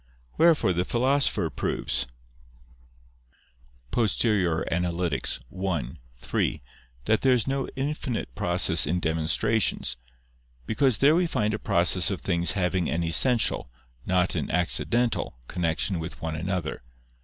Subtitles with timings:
[0.35, 2.07] Wherefore the Philosopher proves
[3.91, 4.65] (Poster.
[4.71, 5.81] i,
[6.17, 6.61] 3)
[7.05, 9.97] that there is no infinite process in demonstrations,
[10.65, 13.69] because there we find a process of things having an essential,
[14.03, 16.81] not an accidental, connection with one another.